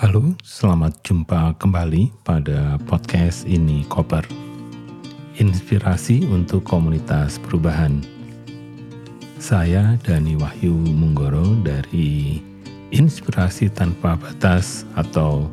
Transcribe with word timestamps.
Halo, 0.00 0.32
selamat 0.40 1.04
jumpa 1.04 1.60
kembali 1.60 2.24
pada 2.24 2.80
podcast 2.88 3.44
ini 3.44 3.84
Koper. 3.84 4.24
Inspirasi 5.36 6.24
untuk 6.24 6.64
komunitas 6.64 7.36
perubahan. 7.36 8.00
Saya 9.36 10.00
Dani 10.00 10.40
Wahyu 10.40 10.72
Munggoro 10.72 11.52
dari 11.60 12.40
Inspirasi 12.96 13.68
Tanpa 13.68 14.16
Batas 14.16 14.88
atau 14.96 15.52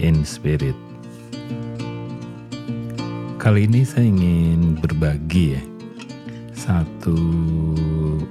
Inspirit. 0.00 0.72
Kali 3.36 3.68
ini 3.68 3.84
saya 3.84 4.08
ingin 4.08 4.80
berbagi 4.80 5.52
ya 5.52 5.62
satu 6.56 7.20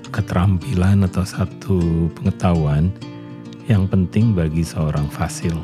keterampilan 0.10 1.06
atau 1.06 1.22
satu 1.22 2.10
pengetahuan 2.18 2.90
yang 3.66 3.90
penting 3.90 4.38
bagi 4.38 4.62
seorang 4.62 5.10
fasil. 5.10 5.58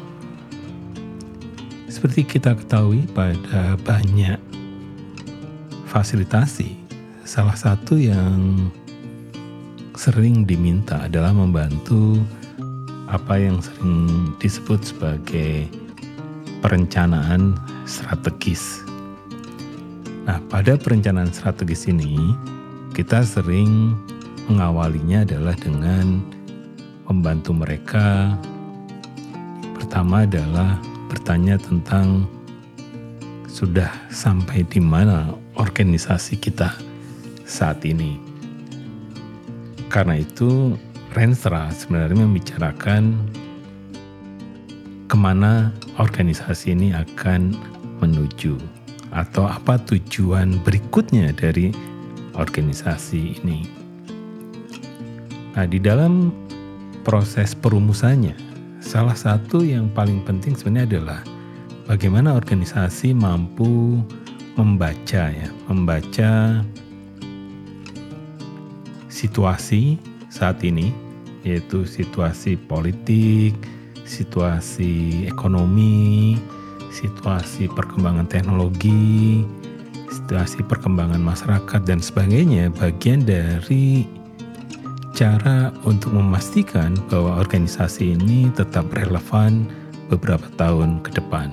Seperti 1.85 2.25
kita 2.25 2.57
ketahui 2.57 3.05
pada 3.13 3.77
banyak 3.85 4.39
fasilitasi, 5.85 6.73
salah 7.27 7.53
satu 7.53 7.99
yang 7.99 8.71
sering 9.93 10.47
diminta 10.49 11.05
adalah 11.05 11.29
membantu 11.29 12.17
apa 13.11 13.37
yang 13.37 13.61
sering 13.61 14.33
disebut 14.41 14.81
sebagai 14.81 15.69
perencanaan 16.63 17.53
strategis. 17.85 18.81
Nah, 20.25 20.39
pada 20.47 20.79
perencanaan 20.79 21.29
strategis 21.29 21.85
ini, 21.91 22.33
kita 22.95 23.21
sering 23.21 23.93
mengawalinya 24.47 25.27
adalah 25.27 25.53
dengan 25.59 26.23
membantu 27.11 27.51
mereka. 27.51 28.39
Pertama 29.75 30.23
adalah 30.23 30.79
bertanya 31.11 31.59
tentang 31.59 32.23
sudah 33.51 33.91
sampai 34.07 34.63
di 34.63 34.79
mana 34.79 35.35
organisasi 35.59 36.39
kita 36.39 36.71
saat 37.43 37.83
ini. 37.83 38.15
Karena 39.91 40.23
itu 40.23 40.79
Renstra 41.11 41.67
sebenarnya 41.75 42.23
membicarakan 42.23 43.19
ke 45.11 45.15
mana 45.19 45.75
organisasi 45.99 46.71
ini 46.71 46.95
akan 46.95 47.51
menuju 47.99 48.55
atau 49.11 49.43
apa 49.43 49.75
tujuan 49.91 50.55
berikutnya 50.63 51.35
dari 51.35 51.75
organisasi 52.39 53.43
ini. 53.43 53.67
Nah, 55.51 55.67
di 55.67 55.83
dalam 55.83 56.31
proses 57.01 57.57
perumusannya, 57.57 58.37
salah 58.81 59.17
satu 59.17 59.65
yang 59.65 59.89
paling 59.93 60.21
penting 60.25 60.53
sebenarnya 60.53 60.97
adalah 60.97 61.21
bagaimana 61.89 62.37
organisasi 62.37 63.13
mampu 63.13 64.01
membaca 64.57 65.31
ya, 65.33 65.49
membaca 65.69 66.61
situasi 69.09 69.97
saat 70.31 70.61
ini 70.63 70.93
yaitu 71.41 71.89
situasi 71.89 72.53
politik, 72.69 73.57
situasi 74.05 75.25
ekonomi, 75.25 76.37
situasi 76.93 77.65
perkembangan 77.71 78.29
teknologi, 78.29 79.41
situasi 80.11 80.61
perkembangan 80.67 81.17
masyarakat 81.17 81.81
dan 81.87 81.97
sebagainya 81.97 82.69
bagian 82.77 83.25
dari 83.25 84.05
cara 85.11 85.75
untuk 85.83 86.15
memastikan 86.15 86.95
bahwa 87.11 87.39
organisasi 87.39 88.15
ini 88.15 88.47
tetap 88.55 88.87
relevan 88.95 89.67
beberapa 90.07 90.47
tahun 90.55 91.03
ke 91.03 91.19
depan. 91.19 91.51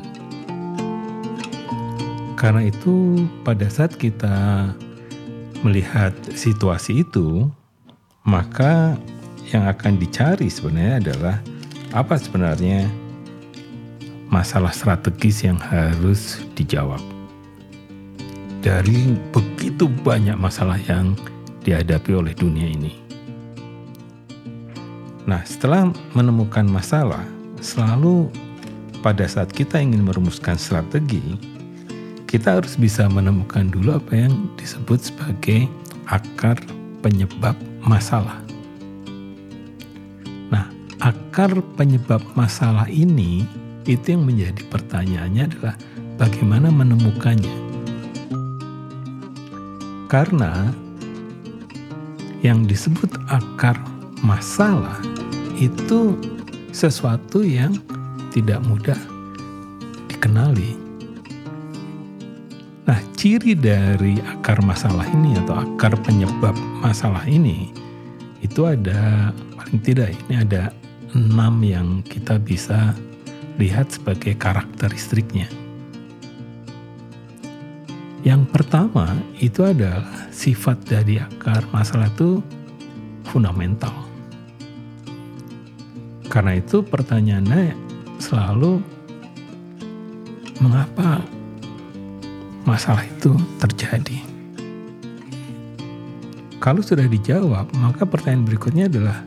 Karena 2.39 2.71
itu, 2.71 3.27
pada 3.43 3.67
saat 3.67 3.99
kita 3.99 4.71
melihat 5.67 6.15
situasi 6.39 7.03
itu, 7.03 7.51
maka 8.23 8.95
yang 9.51 9.67
akan 9.67 9.99
dicari 9.99 10.47
sebenarnya 10.47 11.03
adalah 11.03 11.37
apa 11.91 12.15
sebenarnya 12.15 12.87
masalah 14.29 14.71
strategis 14.71 15.43
yang 15.43 15.59
harus 15.59 16.39
dijawab. 16.55 17.01
Dari 18.63 19.17
begitu 19.35 19.89
banyak 19.89 20.37
masalah 20.37 20.77
yang 20.87 21.17
dihadapi 21.65 22.13
oleh 22.13 22.37
dunia 22.37 22.69
ini. 22.69 23.08
Nah, 25.29 25.45
setelah 25.45 25.93
menemukan 26.17 26.65
masalah, 26.65 27.21
selalu 27.61 28.33
pada 29.05 29.29
saat 29.29 29.53
kita 29.53 29.77
ingin 29.77 30.01
merumuskan 30.09 30.57
strategi, 30.57 31.21
kita 32.25 32.57
harus 32.57 32.81
bisa 32.81 33.05
menemukan 33.13 33.69
dulu 33.69 34.01
apa 34.01 34.25
yang 34.25 34.33
disebut 34.57 35.13
sebagai 35.13 35.69
akar 36.09 36.57
penyebab 37.05 37.53
masalah. 37.85 38.41
Nah, 40.49 40.65
akar 40.97 41.53
penyebab 41.77 42.25
masalah 42.33 42.89
ini 42.89 43.45
itu 43.85 44.17
yang 44.17 44.25
menjadi 44.25 44.65
pertanyaannya 44.73 45.45
adalah 45.45 45.75
bagaimana 46.17 46.73
menemukannya. 46.73 47.69
Karena 50.09 50.73
yang 52.41 52.65
disebut 52.65 53.13
akar 53.29 53.77
masalah 54.25 55.18
itu 55.59 56.15
sesuatu 56.71 57.43
yang 57.43 57.75
tidak 58.31 58.63
mudah 58.63 58.99
dikenali. 60.07 60.79
Nah, 62.87 63.01
ciri 63.19 63.53
dari 63.53 64.17
akar 64.23 64.63
masalah 64.65 65.05
ini 65.11 65.37
atau 65.45 65.61
akar 65.61 65.99
penyebab 66.07 66.57
masalah 66.81 67.27
ini 67.29 67.69
itu 68.41 68.65
ada 68.65 69.35
paling 69.59 69.83
tidak 69.83 70.15
ini 70.25 70.41
ada 70.41 70.71
enam 71.13 71.61
yang 71.61 71.89
kita 72.07 72.39
bisa 72.39 72.95
lihat 73.59 73.91
sebagai 73.91 74.39
karakteristiknya. 74.39 75.51
Yang 78.23 78.51
pertama 78.55 79.15
itu 79.43 79.67
adalah 79.67 80.31
sifat 80.31 80.79
dari 80.87 81.19
akar 81.19 81.67
masalah 81.75 82.11
itu 82.11 82.39
fundamental. 83.31 83.95
Karena 86.29 86.61
itu 86.61 86.85
pertanyaannya 86.85 87.73
selalu 88.21 88.85
mengapa 90.61 91.25
masalah 92.69 93.03
itu 93.09 93.33
terjadi. 93.57 94.21
Kalau 96.59 96.85
sudah 96.85 97.07
dijawab, 97.09 97.71
maka 97.81 98.05
pertanyaan 98.05 98.45
berikutnya 98.45 98.85
adalah 98.93 99.25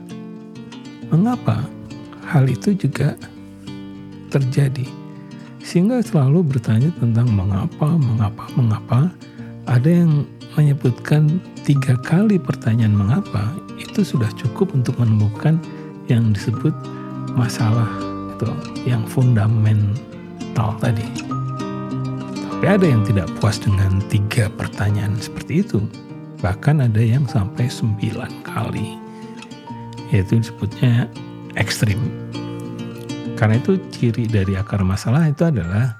mengapa 1.09 1.65
hal 2.29 2.45
itu 2.45 2.77
juga 2.77 3.17
terjadi. 4.29 4.85
Sehingga 5.63 6.03
selalu 6.05 6.45
bertanya 6.45 6.91
tentang 6.99 7.31
mengapa, 7.31 7.97
mengapa, 7.97 8.45
mengapa. 8.53 8.99
Ada 9.65 10.03
yang 10.03 10.27
menyebutkan 10.59 11.39
tiga 11.63 11.95
kali 12.03 12.35
pertanyaan 12.35 12.91
mengapa 12.91 13.55
itu 13.79 14.03
sudah 14.03 14.27
cukup 14.35 14.75
untuk 14.75 14.99
menemukan 14.99 15.57
yang 16.11 16.35
disebut 16.35 16.75
masalah 17.39 17.87
itu 18.35 18.51
yang 18.83 19.07
fundamental 19.07 20.75
tadi. 20.83 21.07
Tapi 22.51 22.65
ada 22.67 22.85
yang 22.85 23.01
tidak 23.07 23.31
puas 23.39 23.57
dengan 23.57 24.03
tiga 24.11 24.51
pertanyaan 24.53 25.17
seperti 25.17 25.65
itu. 25.65 25.79
Bahkan 26.43 26.85
ada 26.85 27.01
yang 27.01 27.25
sampai 27.25 27.71
sembilan 27.71 28.43
kali. 28.45 28.99
Yaitu 30.13 30.43
disebutnya 30.43 31.07
ekstrim. 31.57 31.97
Karena 33.39 33.57
itu 33.57 33.81
ciri 33.89 34.29
dari 34.29 34.53
akar 34.53 34.85
masalah 34.85 35.25
itu 35.25 35.41
adalah 35.47 35.97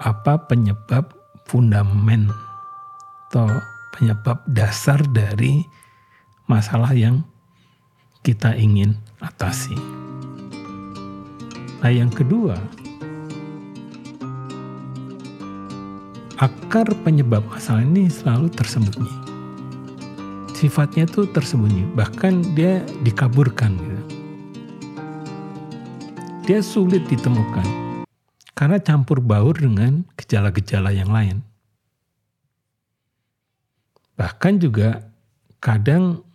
apa 0.00 0.46
penyebab 0.48 1.12
fundamental 1.44 2.32
atau 3.28 3.48
penyebab 3.92 4.40
dasar 4.48 4.96
dari 5.12 5.60
masalah 6.48 6.96
yang 6.96 7.20
kita 8.28 8.52
ingin 8.52 8.92
atasi. 9.24 9.72
Nah, 11.80 11.88
yang 11.88 12.12
kedua, 12.12 12.60
akar 16.36 16.84
penyebab 17.08 17.40
masalah 17.48 17.80
ini 17.80 18.12
selalu 18.12 18.52
tersembunyi. 18.52 19.16
Sifatnya 20.52 21.08
itu 21.08 21.24
tersembunyi, 21.32 21.88
bahkan 21.96 22.44
dia 22.52 22.84
dikaburkan 23.00 23.80
gitu. 23.80 24.04
Dia 26.44 26.60
sulit 26.60 27.08
ditemukan 27.08 27.64
karena 28.52 28.76
campur 28.76 29.24
baur 29.24 29.56
dengan 29.56 30.04
gejala-gejala 30.20 30.92
yang 30.92 31.08
lain. 31.08 31.40
Bahkan 34.20 34.60
juga 34.60 35.08
kadang 35.64 36.27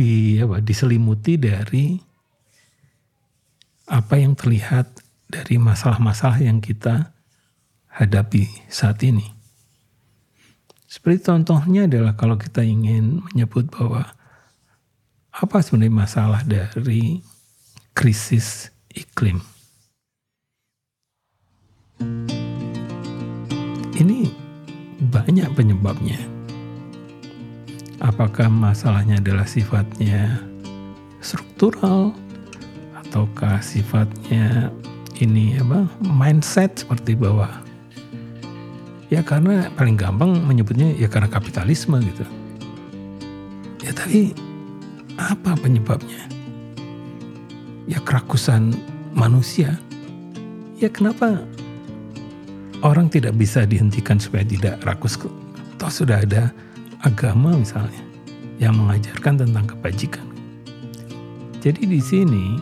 di 0.00 0.40
apa 0.40 0.64
diselimuti 0.64 1.36
dari 1.36 2.00
apa 3.84 4.16
yang 4.16 4.32
terlihat 4.32 4.88
dari 5.28 5.60
masalah-masalah 5.60 6.40
yang 6.40 6.64
kita 6.64 7.12
hadapi 7.92 8.48
saat 8.72 8.96
ini. 9.04 9.28
Seperti 10.88 11.28
contohnya 11.28 11.84
adalah 11.84 12.16
kalau 12.16 12.40
kita 12.40 12.64
ingin 12.64 13.20
menyebut 13.28 13.68
bahwa 13.68 14.08
apa 15.36 15.56
sebenarnya 15.60 15.92
masalah 15.92 16.40
dari 16.48 17.20
krisis 17.92 18.72
iklim. 18.88 19.44
Ini 24.00 24.18
banyak 25.12 25.52
penyebabnya. 25.52 26.39
Apakah 28.00 28.48
masalahnya 28.48 29.20
adalah 29.20 29.44
sifatnya 29.44 30.40
struktural? 31.20 32.16
Ataukah 32.96 33.60
sifatnya 33.60 34.72
ini 35.20 35.60
apa 35.60 35.84
mindset 36.00 36.80
seperti 36.80 37.12
bawah 37.12 37.70
ya 39.10 39.26
karena 39.26 39.66
paling 39.74 39.98
gampang 39.98 40.38
menyebutnya 40.46 40.94
ya 40.94 41.10
karena 41.10 41.26
kapitalisme 41.26 41.98
gitu. 42.00 42.24
Ya 43.82 43.90
tapi 43.90 44.32
apa 45.18 45.58
penyebabnya? 45.58 46.30
Ya 47.90 47.98
kerakusan 48.06 48.78
manusia. 49.12 49.74
Ya 50.78 50.88
kenapa 50.88 51.42
orang 52.80 53.10
tidak 53.10 53.34
bisa 53.36 53.66
dihentikan 53.66 54.22
supaya 54.22 54.46
tidak 54.46 54.78
rakus? 54.86 55.18
Toh 55.76 55.90
sudah 55.92 56.22
ada 56.22 56.54
agama 57.04 57.56
misalnya 57.56 58.02
yang 58.60 58.76
mengajarkan 58.76 59.40
tentang 59.40 59.64
kebajikan 59.68 60.30
jadi 61.60 61.84
di 61.84 62.00
sini 62.00 62.56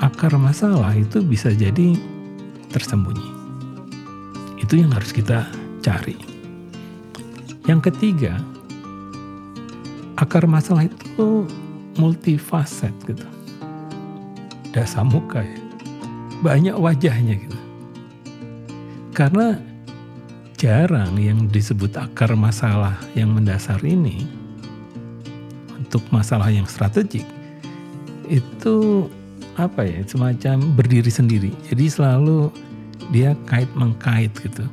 akar 0.00 0.32
masalah 0.40 0.96
itu 0.96 1.20
bisa 1.20 1.52
jadi 1.52 1.92
tersembunyi. 2.72 3.28
Itu 4.56 4.80
yang 4.80 4.88
harus 4.96 5.12
kita 5.12 5.44
cari. 5.84 6.16
Yang 7.68 7.92
ketiga, 7.92 8.40
akar 10.16 10.48
masalah 10.48 10.88
itu 10.88 11.44
multifaset 12.00 12.96
gitu. 13.04 13.28
Dasa 14.72 15.04
muka 15.04 15.44
ya. 15.44 15.60
Banyak 16.40 16.76
wajahnya 16.78 17.36
gitu. 17.36 17.58
Karena 19.12 19.60
jarang 20.58 21.14
yang 21.14 21.46
disebut 21.46 21.94
akar 21.94 22.34
masalah 22.34 22.98
yang 23.14 23.30
mendasar 23.30 23.78
ini 23.86 24.26
untuk 25.78 26.02
masalah 26.10 26.50
yang 26.50 26.66
strategik 26.66 27.22
itu 28.26 29.06
apa 29.54 29.86
ya 29.86 30.02
semacam 30.04 30.74
berdiri 30.74 31.08
sendiri. 31.08 31.50
Jadi 31.70 31.84
selalu 31.86 32.50
dia 33.14 33.38
kait 33.46 33.70
mengkait 33.78 34.34
gitu. 34.34 34.66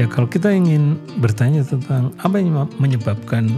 Ya 0.00 0.08
kalau 0.08 0.24
kita 0.24 0.48
ingin 0.48 0.96
bertanya 1.20 1.60
tentang 1.68 2.16
apa 2.24 2.40
yang 2.40 2.64
menyebabkan 2.80 3.52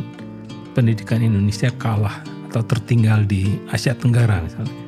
pendidikan 0.75 1.22
Indonesia 1.22 1.70
kalah 1.78 2.26
atau 2.50 2.67
tertinggal 2.67 3.22
di 3.22 3.55
Asia 3.70 3.94
Tenggara 3.94 4.43
misalnya 4.43 4.82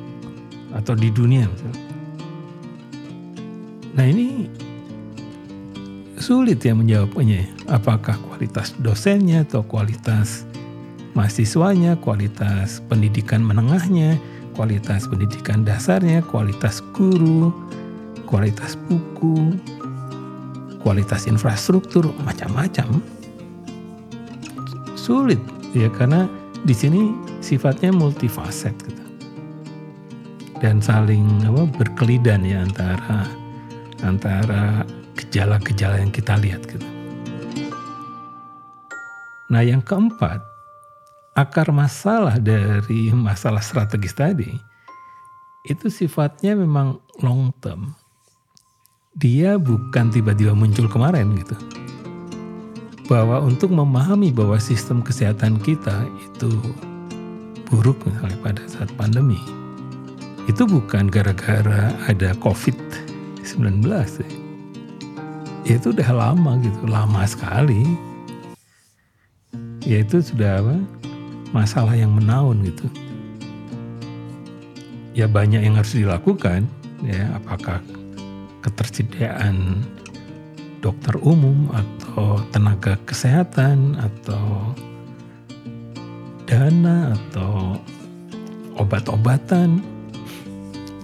atau 0.75 0.91
di 0.91 1.07
dunia 1.07 1.47
misalnya. 1.47 1.83
Nah 3.93 4.05
ini 4.09 4.49
sulit 6.23 6.63
ya 6.63 6.71
menjawabnya. 6.71 7.43
Apakah 7.67 8.15
kualitas 8.15 8.71
dosennya 8.79 9.43
atau 9.43 9.59
kualitas 9.67 10.47
mahasiswanya, 11.11 11.99
kualitas 11.99 12.79
pendidikan 12.87 13.43
menengahnya, 13.43 14.15
kualitas 14.55 15.03
pendidikan 15.11 15.67
dasarnya, 15.67 16.23
kualitas 16.23 16.79
guru, 16.95 17.51
kualitas 18.23 18.79
buku, 18.87 19.59
kualitas 20.79 21.27
infrastruktur, 21.27 22.07
macam-macam. 22.23 23.03
Sulit 24.95 25.43
ya 25.75 25.91
karena 25.91 26.31
di 26.63 26.71
sini 26.71 27.11
sifatnya 27.43 27.91
multifaset 27.91 28.71
gitu. 28.87 29.03
Dan 30.63 30.79
saling 30.79 31.43
apa 31.43 31.67
berkelidan 31.67 32.47
ya 32.47 32.63
antara 32.63 33.27
antara 33.99 34.87
gejala-gejala 35.33 35.97
yang 35.97 36.13
kita 36.13 36.37
lihat 36.37 36.61
gitu. 36.69 36.85
Nah, 39.49 39.65
yang 39.65 39.81
keempat, 39.81 40.45
akar 41.33 41.73
masalah 41.73 42.37
dari 42.37 43.09
masalah 43.09 43.65
strategis 43.65 44.13
tadi 44.13 44.53
itu 45.65 45.89
sifatnya 45.89 46.53
memang 46.53 47.01
long 47.25 47.49
term. 47.57 47.97
Dia 49.17 49.57
bukan 49.57 50.13
tiba-tiba 50.13 50.53
muncul 50.53 50.85
kemarin 50.85 51.33
gitu. 51.33 51.57
Bahwa 53.09 53.41
untuk 53.41 53.73
memahami 53.73 54.29
bahwa 54.29 54.61
sistem 54.61 55.01
kesehatan 55.01 55.57
kita 55.65 56.05
itu 56.21 56.53
buruk 57.73 57.97
misalnya 58.05 58.37
pada 58.45 58.61
saat 58.69 58.93
pandemi. 58.93 59.41
Itu 60.45 60.69
bukan 60.69 61.09
gara-gara 61.09 61.89
ada 62.05 62.37
COVID-19 62.37 63.81
ya. 65.67 65.79
Itu 65.79 65.91
udah 65.95 66.09
lama 66.11 66.59
gitu, 66.61 66.81
lama 66.87 67.21
sekali. 67.27 67.83
Ya 69.83 69.99
itu 69.99 70.23
sudah 70.23 70.63
apa? 70.63 70.77
masalah 71.53 71.93
yang 71.93 72.11
menaun 72.11 72.65
gitu. 72.65 72.89
Ya 75.13 75.29
banyak 75.29 75.61
yang 75.61 75.77
harus 75.77 75.93
dilakukan 75.93 76.65
ya 77.05 77.29
apakah 77.37 77.77
ketersediaan 78.65 79.85
dokter 80.81 81.13
umum 81.21 81.69
atau 81.69 82.41
tenaga 82.49 82.97
kesehatan 83.05 84.01
atau 84.01 84.73
dana 86.49 87.13
atau 87.13 87.77
obat-obatan 88.81 89.79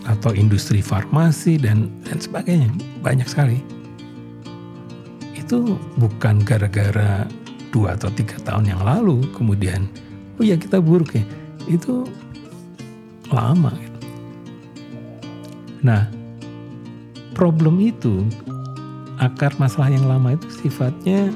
atau 0.09 0.33
industri 0.33 0.81
farmasi 0.81 1.61
dan 1.61 1.93
dan 2.09 2.17
sebagainya 2.17 2.73
banyak 3.05 3.29
sekali 3.29 3.61
itu 5.49 5.81
bukan 5.97 6.45
gara-gara 6.45 7.25
dua 7.73 7.97
atau 7.97 8.13
tiga 8.13 8.37
tahun 8.45 8.69
yang 8.69 8.85
lalu 8.85 9.25
kemudian 9.33 9.89
oh 10.37 10.45
ya 10.45 10.53
kita 10.53 10.77
buruk 10.77 11.17
ya. 11.17 11.25
Itu 11.65 12.05
lama. 13.33 13.73
Nah 15.81 16.05
problem 17.33 17.81
itu 17.81 18.29
akar 19.17 19.57
masalah 19.57 19.89
yang 19.89 20.05
lama 20.05 20.37
itu 20.37 20.45
sifatnya 20.53 21.33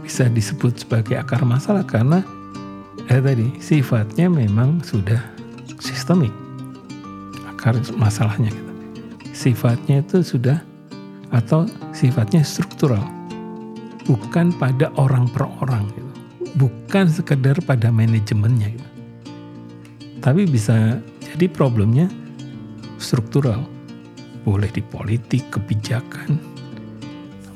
bisa 0.00 0.24
disebut 0.32 0.80
sebagai 0.80 1.20
akar 1.20 1.44
masalah 1.44 1.84
karena 1.84 2.24
eh 3.12 3.20
tadi 3.20 3.52
sifatnya 3.60 4.32
memang 4.32 4.80
sudah 4.80 5.20
sistemik 5.76 6.32
akar 7.44 7.76
masalahnya. 7.92 8.48
Gitu. 8.48 8.72
sifatnya 9.36 10.00
itu 10.00 10.24
sudah 10.24 10.64
atau 11.28 11.68
sifatnya 11.94 12.42
struktural 12.42 13.17
bukan 14.08 14.56
pada 14.56 14.88
orang 14.96 15.28
per 15.28 15.44
orang 15.60 15.84
gitu 15.92 16.08
bukan 16.56 17.06
sekedar 17.10 17.58
pada 17.66 17.92
manajemennya 17.92 18.72
gitu. 18.72 18.90
Tapi 20.18 20.48
bisa 20.48 20.98
jadi 21.20 21.46
problemnya 21.50 22.08
struktural. 22.96 23.62
Boleh 24.46 24.70
di 24.72 24.80
politik, 24.80 25.44
kebijakan, 25.52 26.40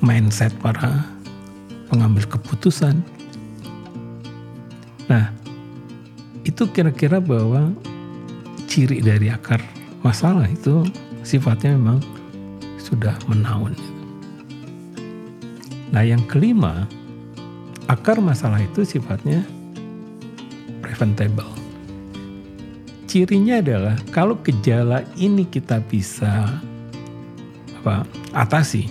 mindset 0.05 0.53
para 0.61 1.09
pengambil 1.89 2.27
keputusan. 2.29 3.01
Nah, 5.09 5.33
itu 6.45 6.69
kira-kira 6.69 7.17
bahwa 7.17 7.73
ciri 8.69 9.01
dari 9.01 9.33
akar 9.33 9.63
masalah 10.05 10.45
itu 10.49 10.85
sifatnya 11.25 11.75
memang 11.81 11.99
sudah 12.77 13.17
menaun. 13.25 13.73
Nah, 15.93 16.01
yang 16.01 16.25
kelima, 16.25 16.89
akar 17.85 18.17
masalah 18.17 18.65
itu 18.65 18.81
sifatnya 18.81 19.45
preventable. 20.81 21.53
Cirinya 23.05 23.61
adalah 23.61 24.01
kalau 24.09 24.41
gejala 24.41 25.05
ini 25.21 25.45
kita 25.45 25.85
bisa 25.85 26.49
apa 27.77 28.09
atasi, 28.33 28.89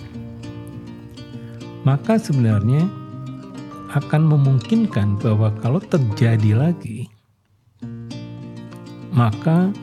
maka 1.82 2.22
sebenarnya 2.22 2.86
akan 3.98 4.22
memungkinkan 4.30 5.18
bahwa 5.18 5.50
kalau 5.58 5.82
terjadi 5.82 6.54
lagi, 6.54 7.10
maka 9.10 9.74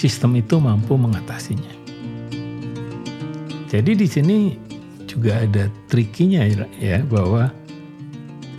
sistem 0.00 0.40
itu 0.40 0.56
mampu 0.56 0.96
mengatasinya. 0.96 1.76
Jadi 3.68 3.92
di 4.00 4.08
sini 4.08 4.38
juga 5.14 5.46
ada 5.46 5.70
trikinya 5.86 6.42
ya 6.82 6.98
bahwa 7.06 7.54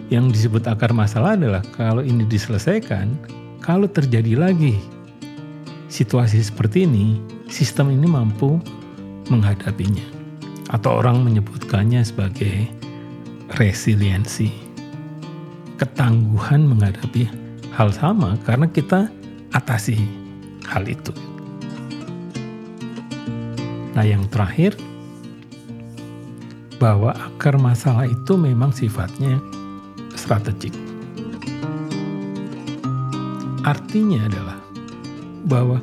yang 0.07 0.31
disebut 0.31 0.63
akar 0.69 0.95
masalah 0.95 1.35
adalah 1.35 1.65
kalau 1.75 1.99
ini 2.05 2.23
diselesaikan, 2.29 3.11
kalau 3.59 3.89
terjadi 3.91 4.39
lagi 4.39 4.79
situasi 5.91 6.39
seperti 6.39 6.87
ini, 6.87 7.19
sistem 7.51 7.91
ini 7.91 8.07
mampu 8.07 8.61
menghadapinya. 9.27 10.05
Atau 10.71 11.01
orang 11.01 11.21
menyebutkannya 11.25 12.01
sebagai 12.05 12.69
resiliensi. 13.57 14.49
Ketangguhan 15.75 16.63
menghadapi 16.65 17.27
hal 17.75 17.91
sama 17.91 18.39
karena 18.47 18.65
kita 18.71 19.11
atasi 19.51 19.99
hal 20.63 20.87
itu. 20.87 21.11
Nah, 23.95 24.03
yang 24.03 24.27
terakhir 24.31 24.75
bahwa 26.77 27.15
akar 27.15 27.55
masalah 27.55 28.07
itu 28.07 28.35
memang 28.35 28.75
sifatnya 28.75 29.39
strategik. 30.15 30.75
Artinya 33.65 34.29
adalah 34.29 34.59
bahwa 35.49 35.81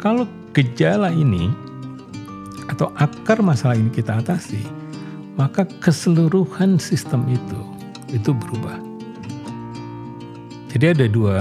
kalau 0.00 0.24
gejala 0.56 1.12
ini 1.12 1.52
atau 2.72 2.88
akar 2.96 3.44
masalah 3.44 3.76
ini 3.76 3.92
kita 3.92 4.24
atasi, 4.24 4.64
maka 5.36 5.68
keseluruhan 5.84 6.80
sistem 6.80 7.28
itu 7.28 7.60
itu 8.12 8.32
berubah. 8.32 8.80
Jadi 10.72 10.84
ada 10.88 11.06
dua 11.08 11.38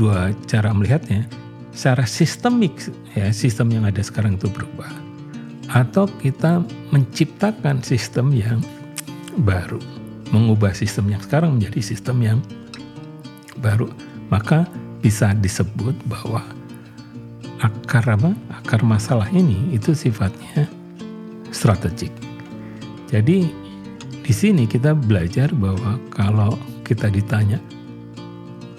dua 0.00 0.32
cara 0.48 0.72
melihatnya. 0.72 1.28
Secara 1.72 2.04
sistemik 2.04 2.72
ya 3.16 3.32
sistem 3.32 3.72
yang 3.72 3.84
ada 3.88 4.00
sekarang 4.04 4.36
itu 4.36 4.48
berubah. 4.48 5.11
Atau 5.72 6.04
kita 6.20 6.60
menciptakan 6.92 7.80
sistem 7.80 8.28
yang 8.36 8.60
baru, 9.40 9.80
mengubah 10.28 10.76
sistem 10.76 11.16
yang 11.16 11.22
sekarang 11.24 11.56
menjadi 11.56 11.80
sistem 11.80 12.20
yang 12.20 12.38
baru. 13.64 13.88
Maka 14.28 14.68
bisa 15.00 15.32
disebut 15.32 15.96
bahwa 16.04 16.44
akar 17.64 18.04
apa? 18.04 18.36
Akar 18.52 18.84
masalah 18.84 19.28
ini 19.32 19.72
itu 19.72 19.96
sifatnya 19.96 20.68
strategik. 21.48 22.12
Jadi 23.08 23.48
di 24.22 24.32
sini 24.32 24.68
kita 24.68 24.92
belajar 24.92 25.52
bahwa 25.56 25.96
kalau 26.12 26.56
kita 26.84 27.08
ditanya 27.08 27.60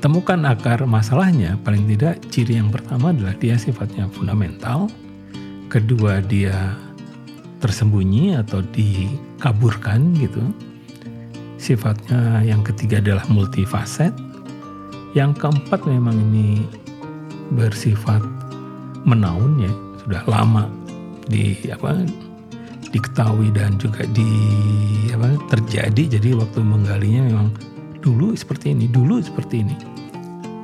temukan 0.03 0.41
akar 0.45 0.83
masalahnya, 0.83 1.55
paling 1.63 1.87
tidak 1.89 2.19
ciri 2.27 2.59
yang 2.59 2.69
pertama 2.69 3.15
adalah 3.15 3.33
dia 3.39 3.55
sifatnya 3.55 4.09
fundamental, 4.11 4.91
kedua 5.73 6.21
dia 6.21 6.77
tersembunyi 7.57 8.37
atau 8.37 8.61
dikaburkan 8.61 10.13
gitu. 10.21 10.45
Sifatnya 11.57 12.45
yang 12.45 12.61
ketiga 12.61 13.01
adalah 13.01 13.25
multifaset. 13.25 14.13
Yang 15.17 15.41
keempat 15.41 15.89
memang 15.89 16.13
ini 16.29 16.61
bersifat 17.57 18.21
menaun 19.01 19.57
ya 19.65 19.73
sudah 20.05 20.21
lama 20.29 20.69
di 21.27 21.55
apa 21.71 22.03
diketahui 22.93 23.49
dan 23.55 23.75
juga 23.81 24.05
di 24.13 24.29
apa 25.11 25.33
terjadi 25.53 26.19
jadi 26.19 26.39
waktu 26.39 26.59
menggalinya 26.61 27.29
memang 27.29 27.49
dulu 28.03 28.35
seperti 28.35 28.75
ini 28.75 28.89
dulu 28.89 29.19
seperti 29.19 29.63
ini 29.63 29.75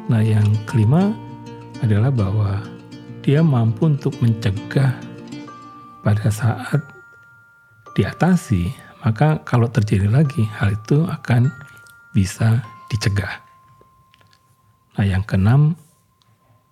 nah 0.07 0.23
yang 0.23 0.45
kelima 0.65 1.13
adalah 1.83 2.11
bahwa 2.11 2.59
dia 3.29 3.45
mampu 3.45 3.85
untuk 3.85 4.17
mencegah 4.25 4.97
pada 6.01 6.33
saat 6.33 6.81
diatasi 7.93 8.73
maka 9.05 9.37
kalau 9.45 9.69
terjadi 9.69 10.09
lagi 10.09 10.49
hal 10.57 10.73
itu 10.73 11.05
akan 11.05 11.53
bisa 12.09 12.65
dicegah 12.89 13.37
nah 14.97 15.05
yang 15.05 15.21
keenam 15.29 15.77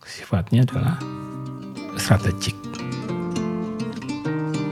sifatnya 0.02 0.66
adalah 0.66 0.98
strategik. 2.00 2.56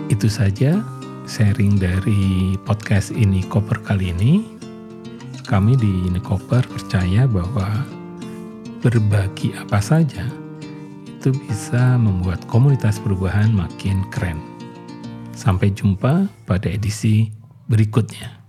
Itu 0.08 0.32
saja 0.32 0.80
sharing 1.28 1.76
dari 1.82 2.56
podcast 2.64 3.12
ini 3.12 3.44
Koper 3.46 3.84
kali 3.84 4.16
ini. 4.16 4.34
Kami 5.46 5.78
di 5.78 6.10
Nekoper 6.10 6.66
percaya 6.66 7.30
bahwa 7.30 7.86
berbagi 8.82 9.54
apa 9.54 9.78
saja 9.78 10.45
itu 11.26 11.42
bisa 11.50 11.98
membuat 11.98 12.46
komunitas 12.46 13.02
perubahan 13.02 13.50
makin 13.50 14.06
keren. 14.14 14.38
Sampai 15.34 15.74
jumpa 15.74 16.30
pada 16.46 16.70
edisi 16.70 17.34
berikutnya. 17.66 18.45